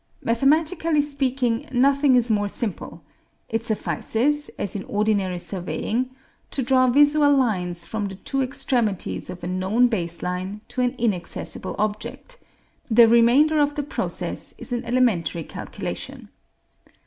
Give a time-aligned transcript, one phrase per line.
[0.23, 3.03] Mathematically speaking, nothing is more simple:
[3.49, 6.09] it suffices, as in ordinary surveying,
[6.49, 10.95] to draw visual lines from the two extremities of a known base line to an
[10.97, 12.39] inaccessible object;
[12.89, 16.29] the remainder of the process is an elementary calculation.